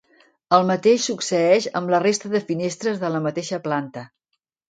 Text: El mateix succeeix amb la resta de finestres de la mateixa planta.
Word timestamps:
El 0.55 0.63
mateix 0.69 1.03
succeeix 1.09 1.67
amb 1.81 1.93
la 1.95 1.99
resta 2.05 2.33
de 2.33 2.41
finestres 2.49 2.99
de 3.05 3.13
la 3.17 3.23
mateixa 3.29 3.63
planta. 3.67 4.07